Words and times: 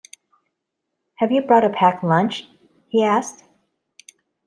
Have 1.17 1.31
you 1.31 1.43
brought 1.43 1.63
a 1.63 1.69
packed 1.69 2.03
lunch? 2.03 2.47
he 2.89 3.03
asked 3.03 3.43